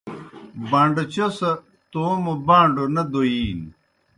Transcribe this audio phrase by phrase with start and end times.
[0.69, 1.51] بان٘ڈچوْ سہ
[1.91, 3.69] توموْ باݩڈو نہ دویِینوْ۔